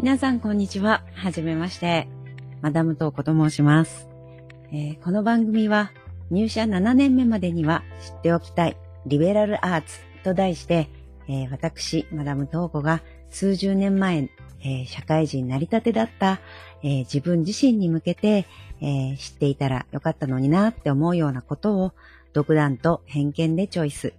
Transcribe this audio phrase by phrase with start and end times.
[0.00, 1.02] 皆さん、こんにちは。
[1.12, 2.06] はじめまして。
[2.62, 4.08] マダムトーコと申します、
[4.70, 5.90] えー、この番組は、
[6.30, 8.76] 入社7年目までには知っておきたい
[9.06, 10.88] リベラルアーツと題して、
[11.26, 14.30] えー、私、マダムトーコが数十年前、
[14.60, 16.38] えー、社会人なりたてだった、
[16.84, 18.46] え自分自身に向けて、
[18.80, 21.92] え知っていたらよかったのになって思うようなことを
[22.32, 24.14] 独断と偏見でチョイス。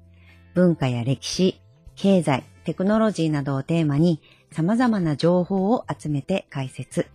[0.55, 1.62] 文化や歴史、
[1.96, 7.07] 経済、テクノロジーなどをテーマに様々な情報を集めて解説。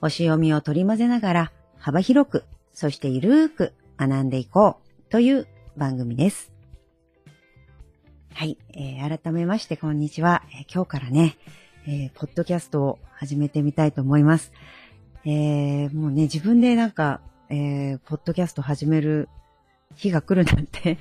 [0.00, 4.76] 星読みを取り混ぜながら幅広く、そしてゆるーく学んでいこ
[5.08, 5.46] うという
[5.76, 6.52] 番組です。
[8.34, 10.42] はい、えー、改めましてこんにちは。
[10.52, 11.36] えー、今日からね、
[11.86, 14.52] えー、ポッドキャストを始めてみたいと思います。
[15.24, 19.28] えー、もうね、自分でなんか、えー、ポッドキャスト始める
[19.94, 20.98] 日が来るなんて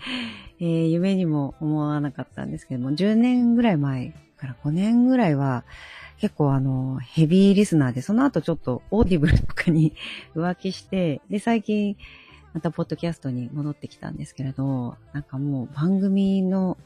[0.63, 5.63] えー、夢にも思わなかったんですけども、10年ぐらい前から5年ぐらいは、
[6.20, 9.95] 結構あの、ヘビーリスナーで、その後ちょっとオーディブルとかに
[10.35, 11.95] 浮気して、で、最近、
[12.53, 16.77] またポッドキャストに戻ってきたんですけれど、なんかもう番組の、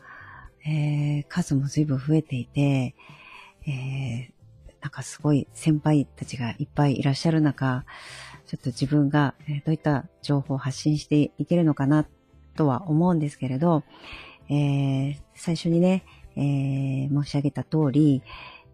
[0.66, 2.96] えー、数も随分増えていて、
[3.66, 4.32] えー、
[4.82, 7.84] なんかすごい先輩たちがいっぱいいらっしゃる中、
[8.46, 9.34] ちょっと自分が
[9.66, 12.06] どういった情報を発信していけるのかな
[12.56, 13.84] とは思うんですけれど、
[14.50, 16.04] えー、最初にね、
[16.36, 18.22] えー、申し上げた通り、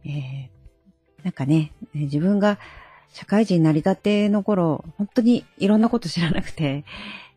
[0.06, 2.58] えー、なんかね、自分が
[3.14, 6.86] 社会人になりたての頃、本当にいろんなこと知らなくて、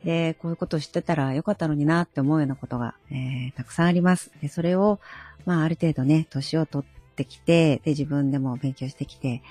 [0.05, 4.31] で、こういうことを知ってたらよかったのになって思うようなことが、えー、たくさんあります。
[4.41, 5.01] で、それを、
[5.47, 9.43] まあ、ある程度ね、年を取ってきて、で、自分でも勉強してきて、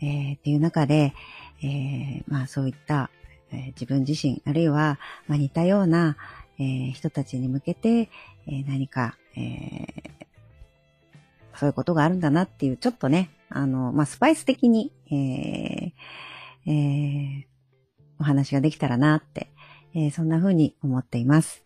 [0.00, 1.12] えー、っていう中で、
[1.62, 3.10] えー、まあ、そういった、
[3.52, 4.98] えー、自分自身、あるいは、
[5.28, 6.16] まあ、似たような、
[6.58, 8.10] えー、人たちに向けて、
[8.46, 10.10] えー、何か、えー、
[11.56, 17.44] そういうことがあるんだなっていう、ちょっとね、あの、まあ、スパイス的に、えー、えー、
[18.20, 19.50] お話ができたらなって、
[19.94, 21.64] えー、そんな風に思っています。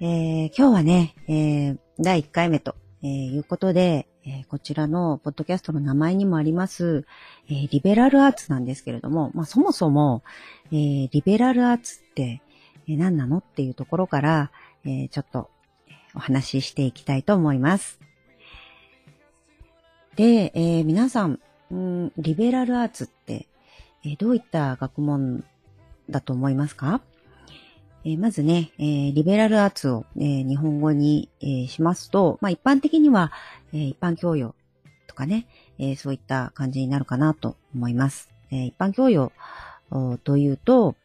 [0.00, 7.06] えー、今日はね、えー、第1回目と、えー、いうことで、えー、こちらのポッドキャストの名前にもあります、
[7.48, 10.22] えー、リベラルアーツなんですけれども、まあ、そもそも、
[10.72, 12.42] えー、リベラルアーツって、
[12.88, 14.50] え何なのっていうところから、
[14.84, 15.50] えちょっと
[16.14, 18.00] お話ししていきたいと思います。
[20.16, 21.40] で、え皆さん、
[21.74, 23.46] んリベラルアーツって、
[24.04, 25.44] えどういった学問
[26.08, 27.00] だと思いますか？
[28.04, 33.32] えまずね、えリベラルアーツを、え日本語に、えしますと、まあ、一般的には、
[33.72, 34.54] え一般教養
[35.06, 35.46] とかね、
[35.78, 38.30] えそういった感じになるかなと思います。
[38.50, 39.32] え一般教養
[40.24, 40.96] というと、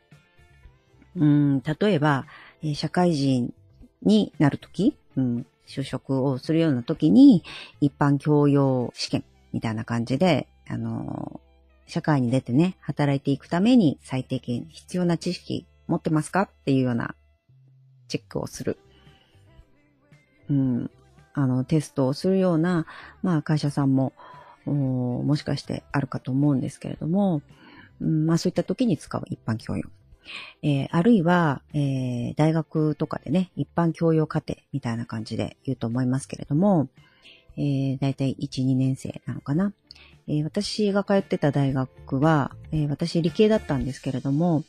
[1.15, 2.25] うん、例えば、
[2.63, 3.53] え社会人
[4.05, 7.43] になるとき、うん、就職をするようなときに、
[7.81, 11.41] 一般教養試験みたいな感じで、あの、
[11.87, 16.43] 社会に出てね、働いていくために最低限必要な知識持ってますか？
[16.43, 17.15] っていうような
[18.07, 18.77] チェックをする。
[20.49, 20.91] うん、
[21.33, 22.85] あの、テストをするような、
[23.21, 24.13] まあ会社さんも、
[24.65, 27.43] もしかしてあるかと思うんですけれども、
[28.01, 29.83] うん、まあそういった時に使う一般教養。
[30.61, 36.89] えー、あるいは、えー、大学とかでね、一般教養課程みたいな感じで言うと思いますけれども、
[37.57, 39.73] えー、だいたい1、2年生なのかな。
[40.27, 44.63] えー、私が通ってた大学は、えー、私理系だったんですけれども、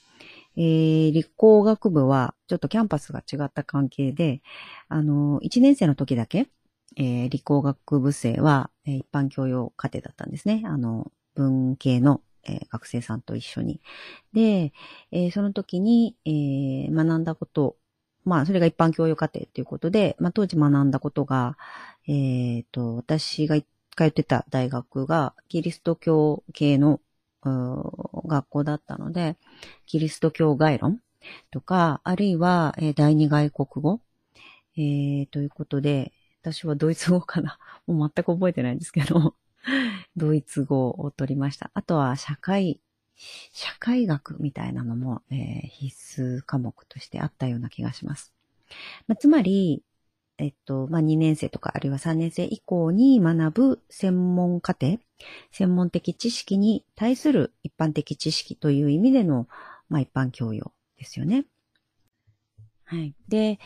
[0.56, 4.42] えー、理工学部はちょっとキャンパスが違った関係で、
[4.88, 6.48] あの、1年生の時だけ、
[6.96, 10.62] えー、理工学部生は、えー、一般教養課程だったんですね。
[10.64, 13.80] あの、文系のえー、学生さんと一緒に。
[14.32, 14.72] で、
[15.12, 17.76] えー、その時に、えー、学んだこと、
[18.24, 21.56] まあ、それが一般教養課程ということで、まあ、当時学んだことが、
[22.08, 27.00] えっ、と、私が通ってた大学が、キリスト教系の
[27.42, 29.36] 学校だったので、
[29.86, 31.00] キリスト教概論
[31.50, 34.00] とか、あるいは、えー、第二外国語、
[34.76, 36.12] えー、ということで、
[36.42, 37.58] 私はドイツ語かな。
[37.86, 39.34] もう全く覚えてないんですけど、
[40.16, 41.70] ドイツ語を取りました。
[41.74, 42.80] あとは社会、
[43.52, 48.32] 社会学みたいなのも、えー、必須科目としてあったような気がします。
[49.06, 49.82] まあ、つまり、
[50.38, 54.98] えっと、まあ、2年生とかあるいは3年生以降に学ぶ専門課程、
[55.50, 59.48] 専門的知識に対する一般的知識という意味での、
[59.88, 61.46] まあ、一般教養ですよね。
[62.84, 63.14] はい。
[63.28, 63.58] で、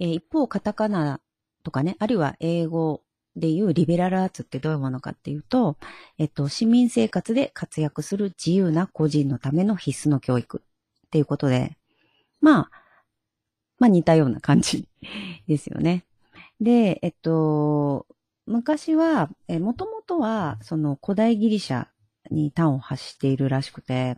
[0.00, 1.20] えー、一方、カタカナ
[1.62, 3.02] とかね、あるいは英語
[3.36, 5.76] でいうリベラルアーツってどういうものかっていうと、
[6.18, 10.62] えっと、市民生活で活躍する自由な個人のための必須の教育
[11.06, 11.76] っていうことで、
[12.40, 12.70] まあ、
[13.78, 14.88] まあ似たような感じ
[15.46, 16.04] ですよね。
[16.60, 18.06] で、えっと、
[18.46, 21.88] 昔は、えもともとは、その古代ギリシャ
[22.30, 24.16] に端を発しているらしくて、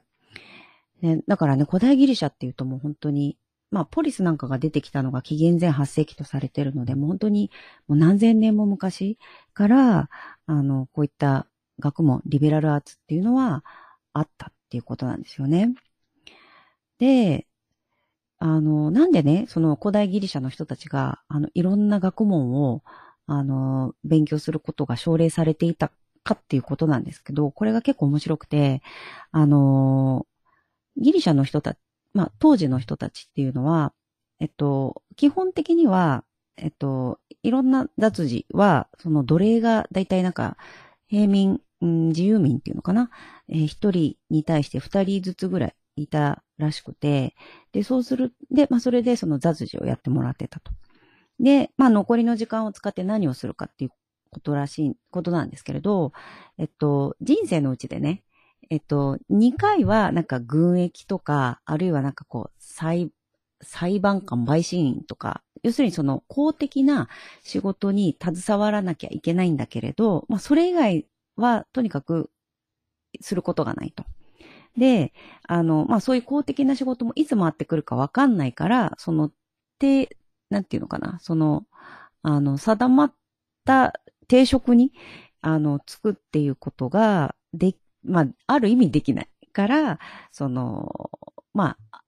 [1.00, 3.36] ね、だからね、古代ギリシャっていうともう本当に、
[3.70, 7.50] まあ、ポリスなんかが出てきたのが紀元前8世紀とされているので、もう本当に
[7.86, 9.18] もう何千年も昔
[9.54, 10.10] から、
[10.46, 11.46] あの、こういった
[11.78, 13.64] 学問、リベラルアーツっていうのは
[14.12, 15.74] あったっていうことなんですよね。
[16.98, 17.46] で、
[18.38, 22.82] あの、なんでね、その古代ギリシャの人たちが、あの、いろんな学問を、
[23.26, 25.92] あの、勉強することが奨励されていた
[26.24, 28.82] かっていうことなんですけど、これが結構面白くて、
[29.32, 30.26] あの、
[30.96, 31.78] ギリシャの人たち、
[32.12, 33.92] まあ、当時の人たちっていうのは、
[34.40, 36.24] えっと、基本的には、
[36.56, 40.56] えっと、いろんな雑事は、その奴隷がだいたいなんか、
[41.06, 43.10] 平民、うん、自由民っていうのかな、
[43.48, 47.34] えー、一人に対して二人ずつぐらいいたらしくて、
[47.72, 50.72] で、そうする、で、まあ、それでその雑事をやってもらってたと。
[51.40, 53.90] で、まあ、残りの時間を使って何をするかっていう
[54.30, 56.12] ことらしい、ことなんですけれど、
[56.58, 58.22] えっと、人生のうちでね、
[58.70, 63.10] えっと、2回はなんか軍役とか、あるいはなんかこう、裁、
[63.62, 67.08] 裁判官、陪審員とか、要するにその公的な
[67.42, 71.06] 仕事に携わらなきゃいけないんだけれど、まあそれ以外
[71.36, 72.30] はとにかく
[73.20, 74.04] することがないと。
[74.76, 75.12] で、
[75.44, 79.32] あの、まあそういう公的な仕事もいつ回ってくるかわかんないから、その、
[79.78, 80.16] て、
[80.50, 81.66] なんていうのかな、その、
[82.22, 83.14] あの、定まっ
[83.64, 83.94] た
[84.28, 84.92] 定職に、
[85.40, 89.98] あの、つくっていうことがでまあ、ある意味できないから、
[90.30, 91.10] その、
[91.52, 92.02] まあ、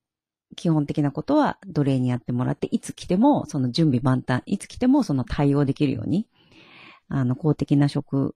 [0.57, 6.27] 基本的なことは奴隷にやってもらって、いつ来ても、その準備万端、いつ来てもその対応できるように、
[7.09, 8.35] あの、公的な職、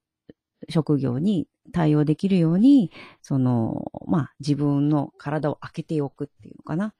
[0.69, 2.91] 職業に対応できるように、
[3.23, 6.95] その、まあ、自分の体を開けておくっていうのかな。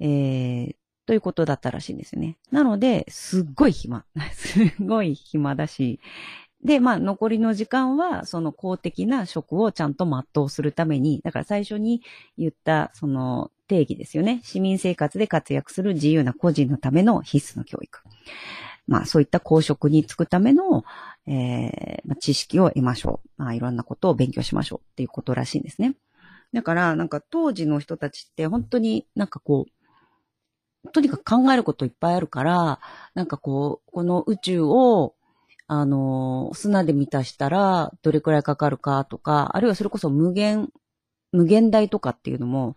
[0.00, 0.76] えー、
[1.06, 2.38] ということだったらしいんですよね。
[2.50, 4.04] なので、すっごい暇。
[4.32, 6.00] すっごい暇だし、
[6.64, 12.02] で、まあ、残りの時間は、その公的な職をちゃんと全うするために、だから最初に
[12.38, 14.40] 言った、その定義ですよね。
[14.42, 18.00] 市民生活で活躍する自由な個人のための必須の教育。
[18.86, 20.84] まあ、そういった公職に就くための、
[21.26, 23.42] えー、知識を得ましょう。
[23.42, 25.94] まあ、いろんなことを勉強しましょうっていうことらしいんですね。
[26.54, 32.80] だから、なんか当時の人たちって本当になんかこう、とにかく考えることいっぱいあるから、
[33.14, 35.14] なんかこう、この宇宙を
[35.66, 40.70] あの、砂で満たしたらどれくらいかかるかとか、あるいはそれこそ無限、
[41.32, 42.76] 無限大とかっていうのも、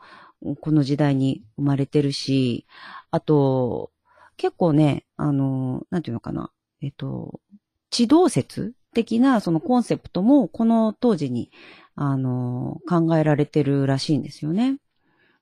[0.62, 2.66] この時代に生まれてるし、
[3.12, 3.92] あと、
[4.38, 6.52] 結構ね、あの、なんていうのかな、
[6.82, 7.42] えっと、
[7.90, 11.52] 地動説的なそのコンセプトもこの当時に、
[11.96, 14.78] あの、考えられてるらしいんですよね。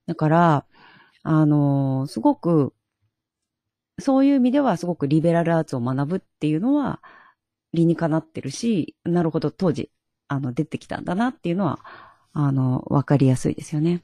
[0.08, 0.66] だから、
[1.24, 2.74] あの、すごく、
[4.00, 7.02] そういう意味ではすごくリベラルアーツを学ぶっていうのは、
[7.76, 9.92] 理にかなってるし、なるほど、当時、
[10.28, 11.80] あの、出てきたんだなっていうのは、
[12.34, 14.02] あの、わかりやすいですよね。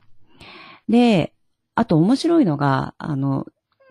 [0.88, 1.34] で、
[1.76, 3.48] あと面白いのが、あの、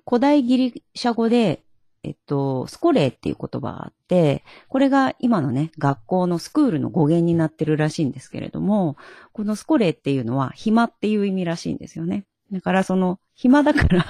[0.07, 1.63] 古代ギリシャ語で、
[2.03, 8.97] えっと、スコレーっていう言葉があって、これが今のね、学校のスクールの語源になってるらしいんですけれども、
[9.33, 12.25] このスコレーっていうのは暇っていう意味らしいんですよね。
[12.51, 14.07] だからその、暇だから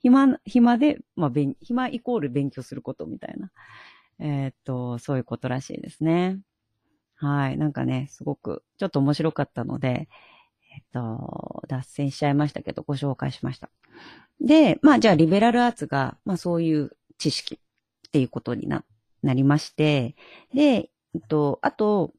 [0.00, 3.50] 暇、暇で、まあ、暇イコール勉強することみたいな。
[4.18, 6.38] えー、っと、そういうことらしいですね。
[7.16, 7.58] はい。
[7.58, 10.08] なんかね、すごく、ちょっと面白かったので、
[10.74, 13.70] えっと、脱線しちゃいましたけど、ご紹介しました。
[14.40, 17.58] で、まあ、じゃあ、リベラルアーツが、まあ、そういう知識
[18.08, 18.84] っていうことにな、
[19.22, 20.14] なりまして、
[20.54, 22.12] で、えっと、あと、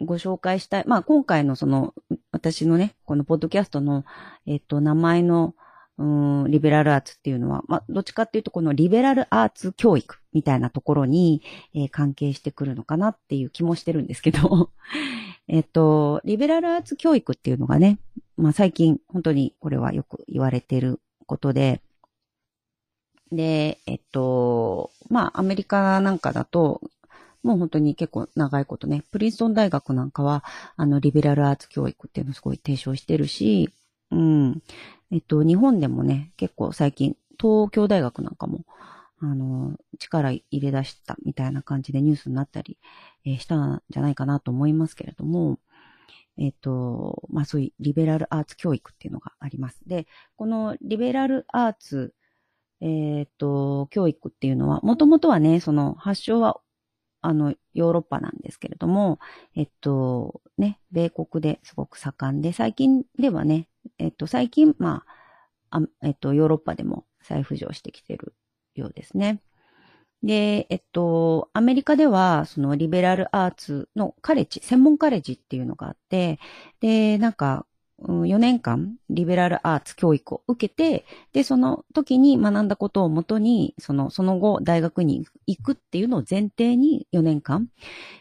[0.00, 1.94] ご紹介したい、まあ、今回のその、
[2.30, 4.04] 私のね、このポッドキャストの、
[4.46, 5.54] えっと、名前の、
[5.98, 11.42] うん、リベラルアーツっていうのは、まあ、どっちかっていうと、このリベラルアーツ教育みたいなところに、
[11.74, 14.70] えー、関係してくるのかなっていう気もしてるんですけど、
[15.48, 17.98] えっと、リベラルアーツ教育っていうのがね、
[18.36, 21.80] まあ、最近本当にこれはよく言われてることで、
[23.32, 26.80] で、えっと、まあ、アメリカなんかだと、
[27.42, 30.44] もう本当に結構長いことね、プリンストン大学なんかは、
[30.76, 33.70] あの、リベラルアーツ教育っていうのをすごい提唱してるし、
[34.10, 34.62] うん。
[35.10, 38.64] えっと、日本でもね、結構最近、東京大学なんかも、
[39.20, 42.78] あの、力入れ出したみたいな感じでニュースになったり、
[43.24, 45.58] えー、したんじゃないかなと思いますけれども、
[46.38, 49.80] えっ、と、まあそういうリベラルアーツ教育っていうのがあります。
[49.86, 52.14] で、このリベラルアーツ、
[52.80, 56.60] えっ、と、教育っていうのは、もともとはね、その発祥は、
[57.20, 59.18] あの、ヨーロッパなんですけれども、
[59.56, 63.68] えっと、ね、米国ですごく盛んで、最近ではね、
[63.98, 65.04] えっと、最近、ま
[65.70, 68.34] あ、あえっと、ヨーロッパでも再浮上してきてる
[68.74, 69.40] ようですね。
[70.22, 76.40] で、えっと、アメリカでは、そのリベラルアーツのカレッジ、専門カレッジっていうのがあって、
[76.80, 77.66] で、なんか、
[78.00, 87.68] 4年間リベラルアーツ教育を受けて、で、その時に学んだことをもとに、その、その後大学に行くっていうのを前提に4年間、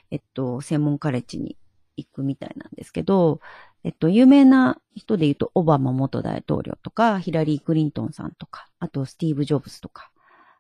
[0.10, 1.58] えっと、専門カレッジに
[1.96, 3.40] 行くみたいなんですけど、
[3.88, 10.12] えっと、有名な人で言うと、オバマ元大統領とか、ヒラリー・クリントンさんとか、あと、スティーブ・ジョブズとか、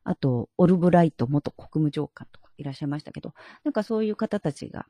[0.06, 3.34] あと、オルブライト元国務長官とかいらっしゃいましたけど、
[3.66, 4.86] なんかそういう方たちが、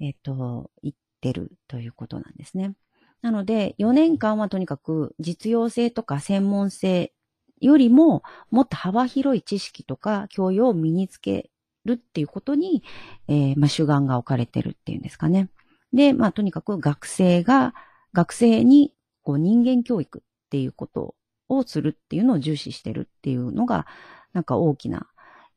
[0.00, 2.74] えっと、行ってるということなんですね。
[3.20, 7.12] なので、4年間はとにかく実用性とか専門性
[7.60, 11.50] よりも、もっと幅広い知識とか教養を身につけ
[11.84, 12.82] るっていうことに、
[13.28, 15.50] えー、まあ、主眼が置かれてるっていうんですかね。
[15.94, 17.74] で、まあ、とにかく学生が、
[18.12, 21.14] 学生に、こう、人間教育っていうこと
[21.48, 23.86] をするっていうのを重視してるっていうのが、
[24.32, 25.06] なんか大きな、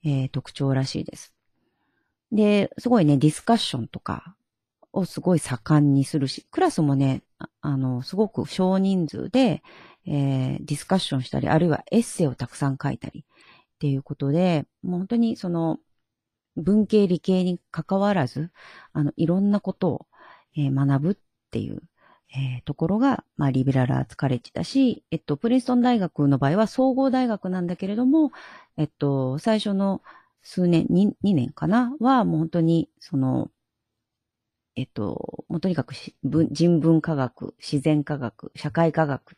[0.03, 1.33] えー、特徴らしいです。
[2.31, 4.35] で、すごいね、ディスカッションとか
[4.93, 7.23] をすごい盛んにするし、クラスもね、
[7.61, 9.63] あの、すごく少人数で、
[10.05, 15.79] えー、ディスカッションしたり、あるいはエッセイをたくさん書いたりっていうことで、もう本当にその、
[16.57, 18.51] 文系理系に関わらず、
[18.91, 20.07] あの、いろんなことを、
[20.57, 21.15] え、学ぶっ
[21.51, 21.81] ていう、
[22.35, 28.31] え、ところが、まあ、リベラルアーツカレッジだし、えっと、プリンストン大学の場合は総合大学なんだけれども、
[28.77, 30.01] えっと、最初の
[30.41, 31.95] 数年、2, 2年かな？
[31.99, 33.49] は、もう本当に、その、
[34.75, 39.37] えっと、もうとにかく人文科学、自然科学、社会科学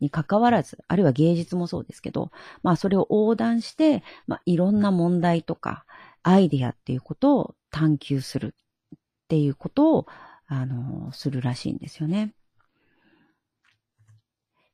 [0.00, 2.30] に関わらず、あるいは芸術もそうですけど、
[2.62, 5.84] まあそれを横断して、まあいろんな問題とか、
[6.22, 10.06] アイディアっていうことを探求するっていうことを、
[10.48, 12.32] あの、するらしいんですよね。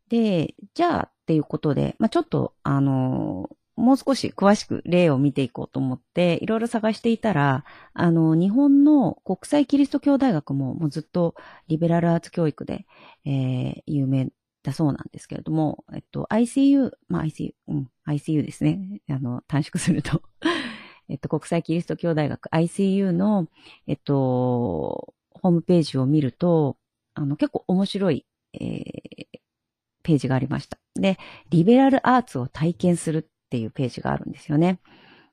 [0.08, 11.34] で、じゃあっていうことで、まあちょっと、あの、もう少し詳しく例を見ていこうと思って、いろいろ探していたら、あの、日本の国際キリスト教大学ももうずっと
[11.66, 12.86] リベラルアーツ教育で、
[13.24, 14.28] えー、有名
[14.62, 19.00] だそうなんですけれども、えっと、ICU、まあ ICU、うん、ICU ですね。
[19.08, 20.22] あの、短縮すると
[21.08, 23.48] えっと、国際キリスト教大学 ICU の、
[23.86, 25.14] えっと、
[25.44, 26.78] ホームページを見ると、
[27.12, 28.24] あの、結構面白い、
[28.54, 29.38] えー、
[30.02, 30.78] ページがありました。
[30.94, 31.18] で、
[31.50, 34.80] リベラルアーツを体験するっていうページがあるんですよね。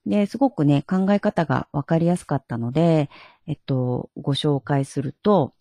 [0.06, 3.10] で、すごくね、考え方がわかりやすかったので、
[3.48, 5.54] えっと、ご紹介すると、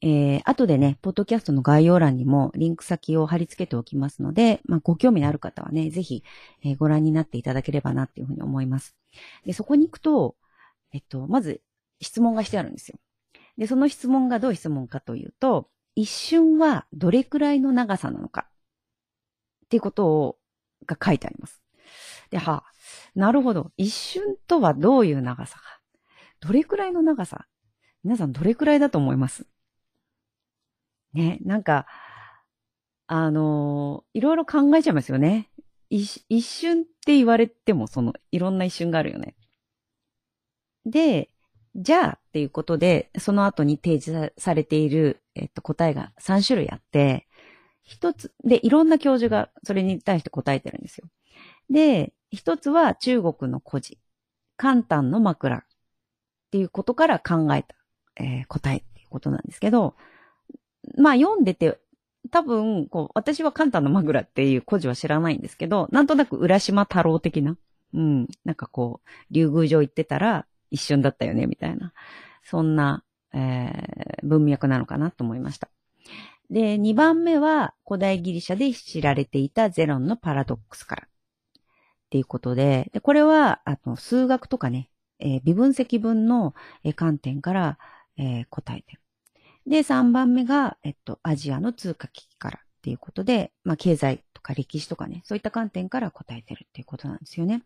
[0.00, 6.24] えー、後でね、ポッドキャストの概要欄にもリンク先を貼り付けておきますので、まあ、ご興味のある方はね、ぜひ、
[6.62, 8.96] えー、ご覧になっていただければなっていうふうに思います。
[9.44, 10.36] で、そこに行くと、
[10.92, 11.60] えっと、まず
[12.00, 12.98] 質問がしてあるんですよ。
[13.56, 18.48] で、その質問がどういう質問かというと、一瞬はどれくらいの長さなのか
[19.66, 20.38] っていうことを、
[20.86, 21.62] が書いてあります。
[22.30, 22.72] で、はあ、
[23.14, 23.70] なるほど。
[23.76, 25.80] 一瞬とはどういう長さか。
[26.40, 27.46] どれくらいの長さ？
[28.02, 29.46] 皆さんどれくらいだと思います？
[31.12, 31.86] ね、なんか、
[33.06, 35.48] あのー、いろいろ考えちゃいますよね。
[35.90, 39.36] 一一瞬って言われても、その、いろんな一瞬があるよね。
[40.84, 41.30] で、
[41.76, 47.26] じゃあっていうことで、その後に提示されている、えっと、答えが3種類あって、
[47.82, 51.08] 一つ、で、いろんな教授がそれに対して答えてるんですよ。
[51.70, 53.98] で、一つは中国の古事、
[54.56, 55.62] 簡単の枕っ
[56.50, 57.74] ていうことから考えた、
[58.16, 59.96] えー、答えっていうことなんですけど、
[60.96, 61.78] まあ読んでて、
[62.30, 67.58] 多分、こう、私は簡単の枕っていう古事は知らないんですけど、なんとなく浦島太郎的な、
[67.92, 71.92] うん、なんかこう、竜宮城行ってたら一瞬だったよね、みたいな、
[72.42, 75.68] そんな、えー、文脈なのかなと思いました。
[76.50, 81.02] で、2番目は古代ギリシャで知られていたゼロンのパラドックスから。
[81.04, 81.10] っ
[82.10, 84.90] ていうことで、でこれは、あの、数学とかね、
[85.20, 87.78] えー、微分積分の、え、観点から、
[88.16, 89.00] えー、答えてる。
[89.66, 97.62] で、3番目が、えっと、アジアの通貨危機からっていうことで、まあ、経済とか歴史とかね、そういった観点から答えてるっていうことなんですよね。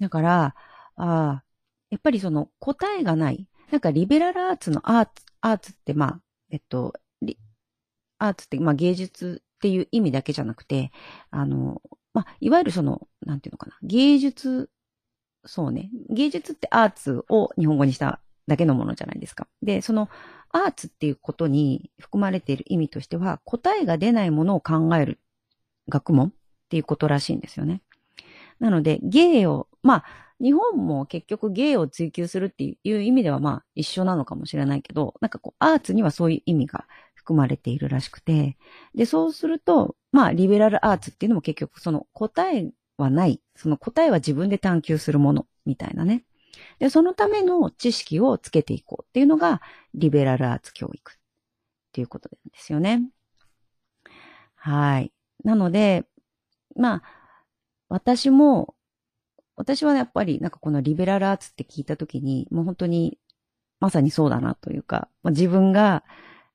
[0.00, 0.54] だから、
[0.96, 1.44] ああ、
[1.90, 3.46] やっぱりその答えがない。
[3.70, 6.94] なんかリベラルアーツのアーツ、アーツってまあ、えっと、
[8.18, 10.92] アーツってまあ芸術っていう意味だけじゃなくて、
[11.30, 11.82] あの、
[12.14, 14.70] まあ、いわゆるその、なんていうのかな、芸術、
[15.44, 19.46] そうね、芸術ってアーツを日本語にしただけのものじゃないですか。
[19.62, 20.08] で、その
[20.50, 25.20] アーツっていうことに含まれている意味としては、答えが出ないものを考える
[25.88, 26.32] 学問っ
[26.68, 27.82] ていうことらしいんですよね。
[28.58, 30.04] なので、芸を、まあ、
[30.40, 38.56] 日本も結局芸を追求するっていう意味ではまあ一緒なのかもしれないけど、なんかこうアーツにはそういう意味が含まれているらしくて、
[38.94, 43.42] で、そうすると、まあ、リベラルアーツっていうのも結局その答えはない。
[43.54, 46.24] その答えは自分で探求するもの、みたいなね。
[46.78, 49.60] で、そのための知識をつけていこうっていうのが、
[49.94, 51.14] リベラルアーツ教育っ
[51.92, 53.02] ていうことなんですよね。
[54.54, 55.12] はい。
[55.44, 56.06] なので、
[56.76, 57.02] まあ、
[57.90, 58.74] 私も、
[59.58, 63.18] 私はやっぱりなんかこのリベラルアーツって聞いたときに、もう本当に
[63.80, 66.04] まさにそうだなというか、まあ、自分が、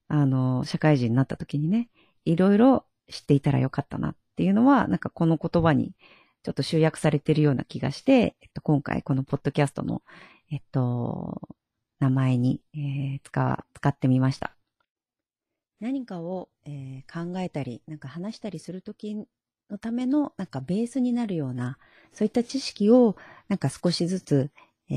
[0.07, 1.89] あの、社会人になったときにね、
[2.23, 5.91] いろいろ知っていたらよかったなっていうのは、なんかこの言葉に
[6.43, 10.01] ちょっと集約されてるような気がして、えっと、今回このポッドキャストの、
[10.49, 11.41] えっと、
[11.99, 14.55] 名前に、えー、使、使ってみました。
[15.81, 19.13] 何かを、えー、考えたり、なんか話したりするとき
[19.73, 21.77] のための、なんかベースになるような、
[22.13, 23.17] そういった知識を、
[23.49, 24.51] なんか少しずつ、
[24.89, 24.93] え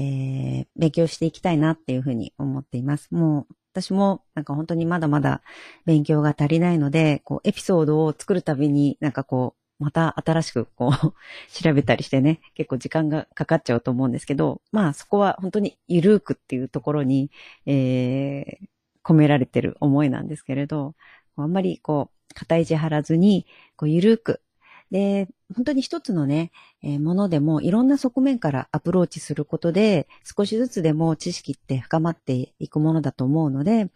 [0.63, 3.09] ー、勉強していきたいなっていうふうに思っています。
[3.13, 5.43] もう、私もなんか本当にまだまだ
[5.85, 10.93] 勉強が足りないので、こう、エピソードを作るたびになんかこう、また新しくこう
[11.53, 17.31] 調べたりしてね、結構時間がかかっちゃうと思うんですけど、まあそこは本当にゆるーくっていうところに、
[17.67, 18.69] えー、
[19.05, 20.95] 込められてる思いなんですけれど、
[21.37, 24.41] あんまりこう、肩意地張らずに、こうゆるく、
[24.91, 26.51] で、本当に一つのね、
[26.83, 33.91] えー、ものでもいろんな側面からアプローチすることで、少しずつでも知識って深まっていくものだと思うので、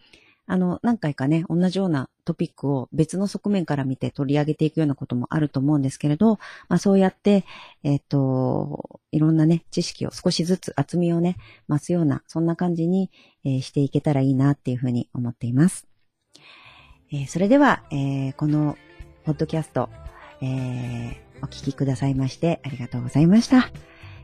[0.47, 7.45] あの、何回かね、同じようなトピックを別の側面から見て取り上げていくようなこともあると思うんですけれど、まあそうやって、
[7.85, 11.37] えっ、ー、と、いろんなね、知識を少しずつ厚みをね、
[11.69, 13.13] 増すような、そんな感じに、
[13.45, 15.87] えー、していけたらいいなっていうふうに思っています。
[17.13, 18.77] えー、それでは、えこの、
[19.25, 19.91] ポッドキャスト、
[20.43, 23.71] えお聞きくださいましてありがとうございました。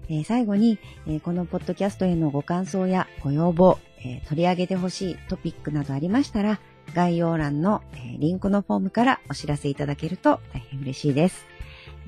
[0.09, 6.61] え最後に、えこのポッドキャストへのご感想やご要望、え取り上げてほしいトピックなどありましたら、
[6.95, 11.45] 概要欄の、えリンクのフォームからお知らせいただけると大変嬉しいです。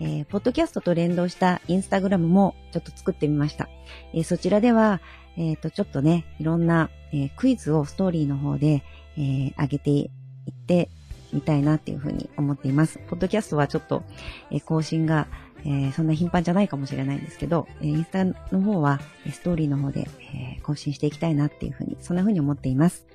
[0.00, 3.69] え、ポッドキャストと連動したインスタグラムもちょっと作ってみました。
[4.15, 5.00] え、そちらでは、
[5.37, 8.85] えっ、ー、と、ちょっとね、いろんな、え、クイズをストーリーの方で、
[9.17, 10.11] え、上げてい
[10.50, 10.89] って
[11.32, 12.99] みたいなっていうふうに思っています。
[13.08, 14.02] ポッドキャストはちょっと、
[14.50, 15.26] え、更新が、
[15.64, 23.06] え、そんな頻繁じゃないかもしれないんですけど、え、インスタの方は、ストーリーの方で、え、更新していきたいなっていうふうに、そんなふうに思っています。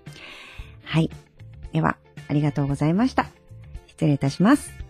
[0.83, 1.09] はい。
[1.71, 1.97] では、
[2.27, 3.27] ありがとうございました。
[3.87, 4.82] 失礼いたします。